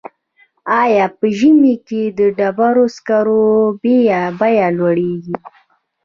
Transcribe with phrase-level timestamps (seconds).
[0.81, 3.45] آیا په ژمي کې د ډبرو سکرو
[3.81, 5.35] بیه لوړیږي؟